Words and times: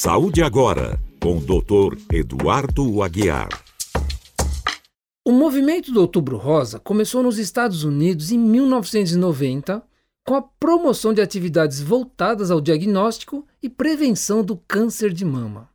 Saúde 0.00 0.44
Agora, 0.44 0.96
com 1.20 1.38
o 1.38 1.40
Dr. 1.40 1.98
Eduardo 2.12 3.02
Aguiar. 3.02 3.48
O 5.26 5.32
movimento 5.32 5.90
do 5.90 6.00
Outubro 6.00 6.36
Rosa 6.36 6.78
começou 6.78 7.20
nos 7.20 7.36
Estados 7.36 7.82
Unidos 7.82 8.30
em 8.30 8.38
1990 8.38 9.82
com 10.24 10.36
a 10.36 10.42
promoção 10.42 11.12
de 11.12 11.20
atividades 11.20 11.80
voltadas 11.80 12.50
ao 12.50 12.60
diagnóstico 12.60 13.44
e 13.62 13.68
prevenção 13.68 14.44
do 14.44 14.56
câncer 14.56 15.12
de 15.12 15.24
mama. 15.24 15.68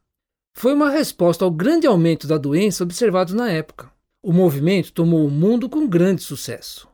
Foi 0.55 0.73
uma 0.73 0.89
resposta 0.89 1.43
ao 1.43 1.51
grande 1.51 1.85
aumento 1.85 2.25
da 2.25 2.37
doença 2.37 2.83
observado 2.83 3.35
na 3.35 3.51
época. 3.51 3.91
O 4.23 4.31
movimento 4.31 4.93
tomou 4.93 5.27
o 5.27 5.29
mundo 5.29 5.67
com 5.67 5.85
grande 5.85 6.21
sucesso. 6.23 6.87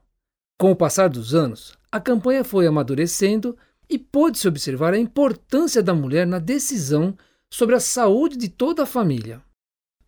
Com 0.57 0.71
o 0.71 0.75
passar 0.75 1.09
dos 1.09 1.35
anos, 1.35 1.77
a 1.91 1.99
campanha 1.99 2.43
foi 2.43 2.65
amadurecendo 2.65 3.55
e 3.89 3.97
pôde-se 3.97 4.47
observar 4.47 4.93
a 4.93 4.99
importância 4.99 5.81
da 5.81 5.93
mulher 5.93 6.27
na 6.27 6.39
decisão 6.39 7.17
sobre 7.49 7.75
a 7.75 7.79
saúde 7.79 8.37
de 8.37 8.47
toda 8.47 8.83
a 8.83 8.85
família. 8.85 9.41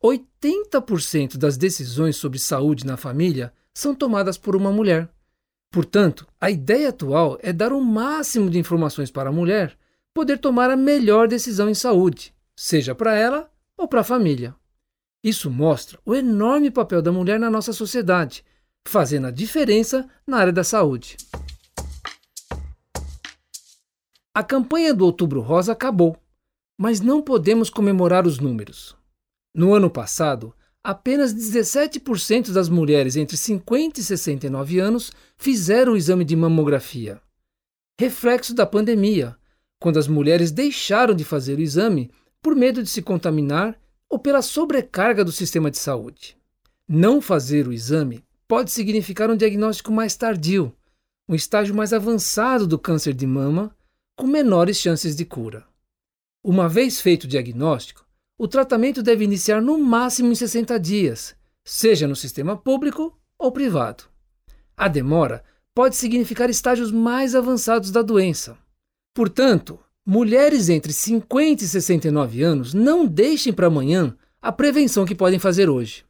80% 0.04 1.38
das 1.38 1.58
decisões 1.58 2.16
sobre 2.16 2.40
saúde 2.40 2.86
na 2.86 2.98
família 2.98 3.54
são 3.74 3.96
tomadas 3.96 4.38
por 4.38 4.56
uma 4.56 4.72
mulher. 4.72 5.10
Portanto, 5.72 6.28
a 6.40 6.52
ideia 6.52 6.90
atual 6.90 7.38
é 7.42 7.54
dar 7.54 7.72
o 7.72 7.82
máximo 7.82 8.50
de 8.50 8.60
informações 8.60 9.10
para 9.10 9.30
a 9.30 9.34
mulher 9.34 9.78
poder 10.14 10.38
tomar 10.38 10.70
a 10.70 10.76
melhor 10.76 11.28
decisão 11.28 11.70
em 11.70 11.74
saúde, 11.74 12.34
seja 12.56 12.94
para 12.94 13.16
ela 13.16 13.50
ou 13.78 13.88
para 13.88 14.02
a 14.02 14.04
família. 14.04 14.54
Isso 15.24 15.50
mostra 15.50 16.00
o 16.06 16.14
enorme 16.14 16.70
papel 16.70 17.02
da 17.02 17.12
mulher 17.12 17.40
na 17.40 17.50
nossa 17.50 17.72
sociedade, 17.72 18.44
fazendo 18.88 19.28
a 19.28 19.32
diferença 19.32 20.10
na 20.26 20.38
área 20.38 20.52
da 20.52 20.64
saúde. 20.64 21.16
A 24.34 24.42
campanha 24.42 24.94
do 24.94 25.04
Outubro 25.04 25.42
Rosa 25.42 25.74
acabou, 25.74 26.16
mas 26.80 27.02
não 27.02 27.22
podemos 27.22 27.70
comemorar 27.70 28.26
os 28.26 28.40
números. 28.40 28.96
No 29.54 29.74
ano 29.74 29.90
passado, 29.90 30.56
apenas 30.82 31.34
17% 31.34 32.54
das 32.54 32.70
mulheres 32.70 33.18
entre 33.18 33.36
50 33.36 34.00
e 34.00 34.04
69 34.04 34.80
anos 34.80 35.12
fizeram 35.38 35.92
o 35.92 35.98
exame 35.98 36.24
de 36.24 36.34
mamografia. 36.38 37.22
Reflexo 38.00 38.56
da 38.56 38.66
pandemia, 38.66 39.36
quando 39.78 40.00
as 40.00 40.08
mulheres 40.08 40.50
deixaram 40.50 41.14
de 41.14 41.26
fazer 41.26 41.58
o 41.58 41.62
exame 41.62 42.10
por 42.42 42.56
medo 42.56 42.82
de 42.82 42.90
se 42.90 43.02
contaminar 43.02 43.78
ou 44.10 44.18
pela 44.18 44.42
sobrecarga 44.42 45.26
do 45.26 45.32
sistema 45.34 45.70
de 45.70 45.78
saúde. 45.78 46.38
Não 46.88 47.20
fazer 47.20 47.68
o 47.68 47.74
exame 47.74 48.24
pode 48.48 48.72
significar 48.72 49.30
um 49.30 49.36
diagnóstico 49.36 49.92
mais 49.92 50.16
tardio, 50.16 50.74
um 51.28 51.36
estágio 51.36 51.76
mais 51.76 51.92
avançado 51.92 52.66
do 52.66 52.80
câncer 52.80 53.14
de 53.14 53.28
mama 53.28 53.76
com 54.22 54.28
menores 54.28 54.78
chances 54.78 55.16
de 55.16 55.26
cura. 55.26 55.66
Uma 56.44 56.70
vez 56.70 57.02
feito 57.02 57.24
o 57.24 57.28
diagnóstico, 57.28 58.06
o 58.38 58.48
tratamento 58.48 59.02
deve 59.02 59.24
iniciar 59.24 59.60
no 59.60 59.80
máximo 59.80 60.32
em 60.32 60.36
60 60.36 60.80
dias, 60.80 61.36
seja 61.66 62.08
no 62.08 62.16
sistema 62.16 62.56
público 62.56 63.18
ou 63.36 63.52
privado. 63.52 64.04
A 64.78 64.88
demora 64.88 65.44
pode 65.74 65.96
significar 65.96 66.52
estágios 66.52 66.92
mais 66.92 67.34
avançados 67.34 67.90
da 67.90 68.04
doença. 68.04 68.56
Portanto, 69.12 69.80
mulheres 70.06 70.70
entre 70.70 70.94
50 70.94 71.64
e 71.64 71.68
69 71.68 72.44
anos 72.44 72.76
não 72.76 73.08
deixem 73.08 73.52
para 73.52 73.66
amanhã 73.66 74.16
a 74.40 74.52
prevenção 74.52 75.04
que 75.04 75.16
podem 75.16 75.40
fazer 75.40 75.68
hoje. 75.68 76.06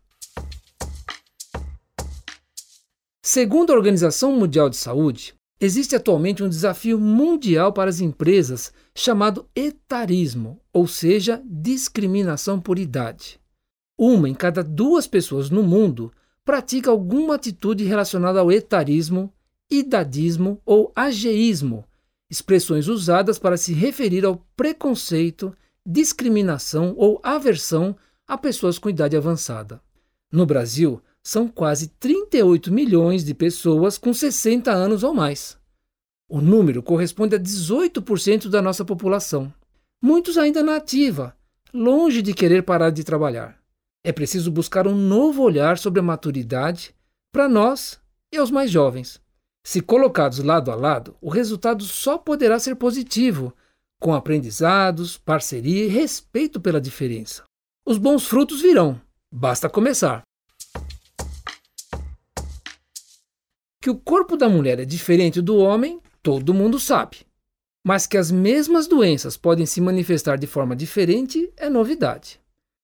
Segundo 3.23 3.71
a 3.71 3.75
Organização 3.77 4.33
Mundial 4.33 4.69
de 4.69 4.75
Saúde, 4.75 5.33
Existe 5.63 5.95
atualmente 5.95 6.41
um 6.41 6.49
desafio 6.49 6.99
mundial 6.99 7.71
para 7.71 7.87
as 7.87 7.99
empresas 7.99 8.73
chamado 8.95 9.47
etarismo, 9.55 10.59
ou 10.73 10.87
seja, 10.87 11.39
discriminação 11.45 12.59
por 12.59 12.79
idade. 12.79 13.39
Uma 13.95 14.27
em 14.27 14.33
cada 14.33 14.63
duas 14.63 15.05
pessoas 15.05 15.51
no 15.51 15.61
mundo 15.61 16.11
pratica 16.43 16.89
alguma 16.89 17.35
atitude 17.35 17.83
relacionada 17.83 18.39
ao 18.39 18.51
etarismo, 18.51 19.31
idadismo 19.69 20.59
ou 20.65 20.91
ageísmo, 20.95 21.85
expressões 22.27 22.87
usadas 22.87 23.37
para 23.37 23.55
se 23.55 23.71
referir 23.71 24.25
ao 24.25 24.43
preconceito, 24.57 25.55
discriminação 25.85 26.95
ou 26.97 27.19
aversão 27.21 27.95
a 28.27 28.35
pessoas 28.35 28.79
com 28.79 28.89
idade 28.89 29.15
avançada. 29.15 29.79
No 30.31 30.43
Brasil, 30.43 30.99
são 31.23 31.47
quase 31.47 31.87
38 31.99 32.71
milhões 32.71 33.23
de 33.23 33.33
pessoas 33.33 33.97
com 33.97 34.13
60 34.13 34.71
anos 34.71 35.03
ou 35.03 35.13
mais. 35.13 35.57
O 36.27 36.41
número 36.41 36.81
corresponde 36.81 37.35
a 37.35 37.39
18% 37.39 38.49
da 38.49 38.61
nossa 38.61 38.85
população. 38.85 39.53
Muitos 40.01 40.37
ainda 40.37 40.63
na 40.63 40.77
ativa, 40.77 41.35
longe 41.73 42.21
de 42.21 42.33
querer 42.33 42.63
parar 42.63 42.89
de 42.89 43.03
trabalhar. 43.03 43.59
É 44.03 44.11
preciso 44.11 44.51
buscar 44.51 44.87
um 44.87 44.95
novo 44.95 45.43
olhar 45.43 45.77
sobre 45.77 45.99
a 45.99 46.03
maturidade 46.03 46.95
para 47.31 47.47
nós 47.47 47.99
e 48.31 48.37
aos 48.37 48.49
mais 48.49 48.71
jovens. 48.71 49.21
Se 49.63 49.79
colocados 49.79 50.39
lado 50.39 50.71
a 50.71 50.75
lado, 50.75 51.15
o 51.21 51.29
resultado 51.29 51.83
só 51.83 52.17
poderá 52.17 52.57
ser 52.57 52.75
positivo, 52.75 53.53
com 53.99 54.13
aprendizados, 54.13 55.17
parceria 55.17 55.85
e 55.85 55.87
respeito 55.87 56.59
pela 56.59 56.81
diferença. 56.81 57.43
Os 57.85 57.99
bons 57.99 58.25
frutos 58.25 58.61
virão, 58.61 58.99
basta 59.31 59.69
começar. 59.69 60.23
Que 63.81 63.89
o 63.89 63.95
corpo 63.95 64.37
da 64.37 64.47
mulher 64.47 64.79
é 64.79 64.85
diferente 64.85 65.41
do 65.41 65.57
homem, 65.57 65.99
todo 66.21 66.53
mundo 66.53 66.79
sabe. 66.79 67.25
Mas 67.83 68.05
que 68.05 68.15
as 68.15 68.29
mesmas 68.29 68.85
doenças 68.85 69.35
podem 69.35 69.65
se 69.65 69.81
manifestar 69.81 70.37
de 70.37 70.45
forma 70.45 70.75
diferente 70.75 71.51
é 71.57 71.67
novidade. 71.67 72.39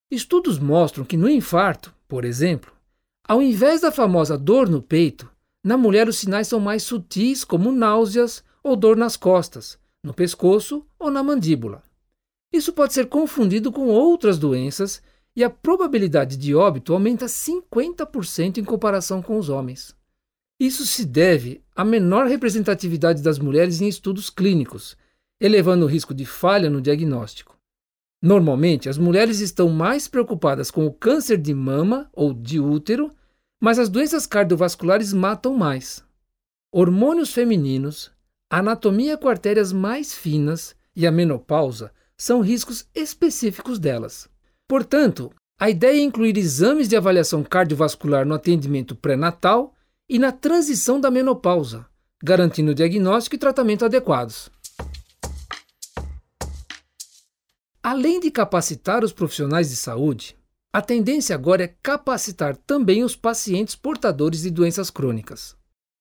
Estudos 0.09 0.57
mostram 0.57 1.05
que 1.05 1.15
no 1.15 1.29
infarto, 1.29 1.93
por 2.07 2.25
exemplo, 2.25 2.71
ao 3.27 3.43
invés 3.43 3.81
da 3.81 3.91
famosa 3.91 4.35
dor 4.35 4.67
no 4.67 4.81
peito, 4.81 5.29
na 5.63 5.77
mulher 5.77 6.07
os 6.07 6.17
sinais 6.17 6.47
são 6.47 6.59
mais 6.59 6.81
sutis, 6.81 7.43
como 7.43 7.71
náuseas 7.71 8.43
ou 8.63 8.75
dor 8.75 8.97
nas 8.97 9.15
costas, 9.15 9.77
no 10.03 10.15
pescoço 10.15 10.83
ou 10.97 11.11
na 11.11 11.21
mandíbula. 11.21 11.83
Isso 12.51 12.73
pode 12.73 12.93
ser 12.93 13.07
confundido 13.07 13.71
com 13.71 13.87
outras 13.87 14.39
doenças 14.39 15.01
e 15.35 15.43
a 15.43 15.49
probabilidade 15.49 16.37
de 16.37 16.55
óbito 16.55 16.91
aumenta 16.91 17.27
50% 17.27 18.57
em 18.57 18.63
comparação 18.63 19.21
com 19.21 19.37
os 19.37 19.49
homens. 19.49 19.96
Isso 20.59 20.85
se 20.85 21.05
deve 21.05 21.61
à 21.75 21.85
menor 21.85 22.25
representatividade 22.25 23.21
das 23.21 23.37
mulheres 23.37 23.79
em 23.79 23.87
estudos 23.87 24.29
clínicos, 24.29 24.97
elevando 25.39 25.85
o 25.85 25.87
risco 25.87 26.13
de 26.13 26.25
falha 26.25 26.69
no 26.69 26.81
diagnóstico. 26.81 27.57
Normalmente, 28.21 28.89
as 28.89 28.97
mulheres 28.97 29.39
estão 29.39 29.69
mais 29.69 30.07
preocupadas 30.07 30.71
com 30.71 30.87
o 30.87 30.93
câncer 30.93 31.37
de 31.37 31.53
mama 31.53 32.09
ou 32.11 32.33
de 32.33 32.59
útero, 32.59 33.13
mas 33.61 33.77
as 33.77 33.89
doenças 33.89 34.25
cardiovasculares 34.25 35.13
matam 35.13 35.55
mais. 35.55 36.03
Hormônios 36.71 37.31
femininos, 37.31 38.11
anatomia 38.49 39.15
com 39.17 39.29
artérias 39.29 39.71
mais 39.71 40.15
finas 40.15 40.75
e 40.95 41.05
a 41.05 41.11
menopausa 41.11 41.91
são 42.17 42.41
riscos 42.41 42.87
específicos 42.95 43.77
delas. 43.77 44.27
Portanto, 44.67 45.31
a 45.59 45.69
ideia 45.69 45.99
é 45.99 46.03
incluir 46.03 46.35
exames 46.37 46.87
de 46.87 46.95
avaliação 46.95 47.43
cardiovascular 47.43 48.25
no 48.25 48.33
atendimento 48.33 48.95
pré-natal 48.95 49.75
e 50.09 50.17
na 50.17 50.31
transição 50.31 50.99
da 50.99 51.11
menopausa, 51.11 51.85
garantindo 52.23 52.73
diagnóstico 52.73 53.35
e 53.35 53.39
tratamento 53.39 53.85
adequados. 53.85 54.49
Além 57.83 58.19
de 58.19 58.31
capacitar 58.31 59.03
os 59.03 59.13
profissionais 59.13 59.69
de 59.69 59.75
saúde, 59.75 60.37
a 60.73 60.81
tendência 60.81 61.35
agora 61.35 61.63
é 61.63 61.75
capacitar 61.81 62.55
também 62.55 63.03
os 63.03 63.15
pacientes 63.15 63.75
portadores 63.75 64.41
de 64.41 64.51
doenças 64.51 64.89
crônicas. 64.89 65.55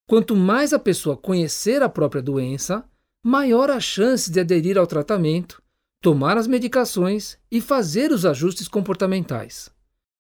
Quanto 0.09 0.37
mais 0.37 0.72
a 0.72 0.78
pessoa 0.78 1.16
conhecer 1.16 1.83
a 1.83 1.89
própria 1.89 2.22
doença, 2.22 2.84
maior 3.25 3.71
a 3.71 3.81
chance 3.81 4.31
de 4.31 4.39
aderir 4.39 4.78
ao 4.78 4.87
tratamento, 4.87 5.60
tomar 6.01 6.36
as 6.36 6.47
medicações 6.47 7.36
e 7.51 7.60
fazer 7.60 8.13
os 8.13 8.25
ajustes 8.25 8.69
comportamentais. 8.69 9.69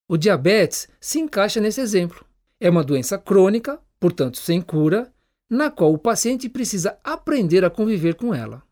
O 0.08 0.16
diabetes 0.16 0.88
se 1.00 1.20
encaixa 1.20 1.60
nesse 1.60 1.80
exemplo. 1.80 2.25
É 2.58 2.70
uma 2.70 2.82
doença 2.82 3.18
crônica, 3.18 3.78
portanto 4.00 4.38
sem 4.38 4.60
cura, 4.60 5.12
na 5.48 5.70
qual 5.70 5.92
o 5.92 5.98
paciente 5.98 6.48
precisa 6.48 6.98
aprender 7.04 7.64
a 7.64 7.70
conviver 7.70 8.14
com 8.14 8.34
ela. 8.34 8.62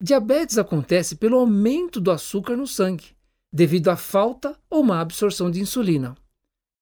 Diabetes 0.00 0.58
acontece 0.58 1.16
pelo 1.16 1.38
aumento 1.38 2.00
do 2.00 2.10
açúcar 2.10 2.56
no 2.56 2.66
sangue, 2.66 3.16
devido 3.52 3.88
à 3.88 3.96
falta 3.96 4.58
ou 4.68 4.82
má 4.82 5.00
absorção 5.00 5.50
de 5.50 5.60
insulina. 5.60 6.16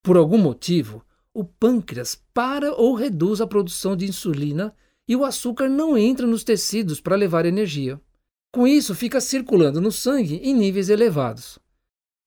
Por 0.03 0.17
algum 0.17 0.37
motivo, 0.37 1.03
o 1.33 1.43
pâncreas 1.43 2.21
para 2.33 2.73
ou 2.73 2.95
reduz 2.95 3.39
a 3.39 3.47
produção 3.47 3.95
de 3.95 4.05
insulina 4.05 4.75
e 5.07 5.15
o 5.15 5.23
açúcar 5.23 5.69
não 5.69 5.97
entra 5.97 6.25
nos 6.25 6.43
tecidos 6.43 6.99
para 6.99 7.15
levar 7.15 7.45
energia. 7.45 8.01
Com 8.51 8.67
isso, 8.67 8.95
fica 8.95 9.21
circulando 9.21 9.79
no 9.79 9.91
sangue 9.91 10.37
em 10.37 10.53
níveis 10.53 10.89
elevados. 10.89 11.59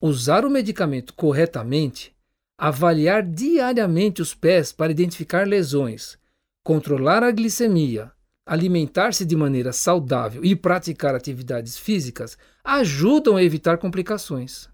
Usar 0.01 0.45
o 0.45 0.49
medicamento 0.49 1.13
corretamente 1.13 2.15
avaliar 2.61 3.23
diariamente 3.23 4.21
os 4.21 4.35
pés 4.35 4.71
para 4.71 4.91
identificar 4.91 5.47
lesões, 5.47 6.15
controlar 6.63 7.23
a 7.23 7.31
glicemia, 7.31 8.11
alimentar-se 8.45 9.25
de 9.25 9.35
maneira 9.35 9.73
saudável 9.73 10.45
e 10.45 10.55
praticar 10.55 11.15
atividades 11.15 11.75
físicas 11.75 12.37
ajudam 12.63 13.35
a 13.35 13.43
evitar 13.43 13.79
complicações. 13.79 14.69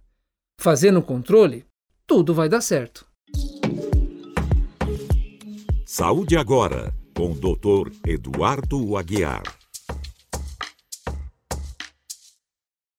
Fazendo 0.60 1.00
o 1.00 1.02
controle, 1.02 1.66
tudo 2.06 2.34
vai 2.34 2.50
dar 2.50 2.60
certo. 2.60 3.08
Saúde 5.86 6.36
agora, 6.36 6.94
com 7.16 7.32
o 7.32 7.36
Dr. 7.36 7.90
Eduardo 8.06 8.98
Aguiar. 8.98 9.44